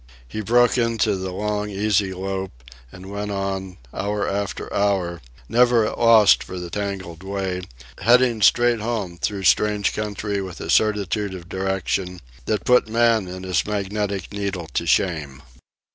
He 0.27 0.41
broke 0.41 0.79
into 0.79 1.15
the 1.15 1.31
long 1.31 1.69
easy 1.69 2.11
lope, 2.11 2.63
and 2.91 3.11
went 3.11 3.29
on, 3.29 3.77
hour 3.93 4.27
after 4.27 4.65
hour, 4.73 5.21
never 5.47 5.85
at 5.85 5.95
loss 5.99 6.33
for 6.33 6.57
the 6.57 6.71
tangled 6.71 7.21
way, 7.21 7.61
heading 8.01 8.41
straight 8.41 8.79
home 8.79 9.19
through 9.21 9.43
strange 9.43 9.93
country 9.93 10.41
with 10.41 10.59
a 10.59 10.71
certitude 10.71 11.35
of 11.35 11.47
direction 11.47 12.19
that 12.45 12.65
put 12.65 12.87
man 12.89 13.27
and 13.27 13.45
his 13.45 13.67
magnetic 13.67 14.33
needle 14.33 14.65
to 14.73 14.87
shame. 14.87 15.43